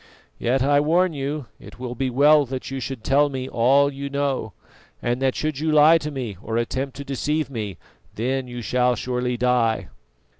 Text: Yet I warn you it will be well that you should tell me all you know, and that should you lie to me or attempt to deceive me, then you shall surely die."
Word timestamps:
Yet 0.39 0.63
I 0.63 0.79
warn 0.79 1.13
you 1.13 1.45
it 1.59 1.77
will 1.77 1.93
be 1.93 2.09
well 2.09 2.43
that 2.47 2.71
you 2.71 2.79
should 2.79 3.03
tell 3.03 3.29
me 3.29 3.47
all 3.47 3.93
you 3.93 4.09
know, 4.09 4.53
and 4.99 5.21
that 5.21 5.35
should 5.35 5.59
you 5.59 5.71
lie 5.71 5.99
to 5.99 6.09
me 6.09 6.37
or 6.41 6.57
attempt 6.57 6.95
to 6.97 7.03
deceive 7.05 7.51
me, 7.51 7.77
then 8.15 8.47
you 8.47 8.63
shall 8.63 8.95
surely 8.95 9.37
die." 9.37 9.89